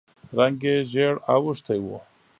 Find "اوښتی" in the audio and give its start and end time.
1.31-1.79